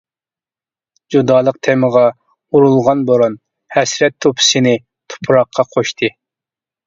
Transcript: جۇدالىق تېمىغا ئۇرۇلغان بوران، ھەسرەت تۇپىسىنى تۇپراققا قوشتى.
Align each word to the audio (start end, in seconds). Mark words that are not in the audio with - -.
جۇدالىق 1.15 1.57
تېمىغا 1.67 2.05
ئۇرۇلغان 2.59 3.03
بوران، 3.09 3.37
ھەسرەت 3.77 4.17
تۇپىسىنى 4.27 4.75
تۇپراققا 5.15 5.67
قوشتى. 5.77 6.11